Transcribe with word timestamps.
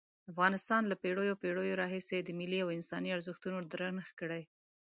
افغانستان 0.31 0.81
له 0.87 0.95
پېړیو 1.01 1.39
پېړیو 1.41 1.79
راهیسې 1.81 2.17
د 2.21 2.29
ملي 2.39 2.59
او 2.63 2.69
انساني 2.77 3.09
ارزښتونو 3.17 3.57
درنښت 3.71 4.11
کړی. 4.21 4.43